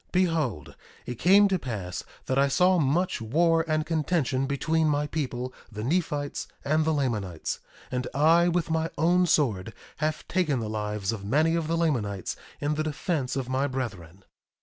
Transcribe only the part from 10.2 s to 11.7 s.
taken the lives of many of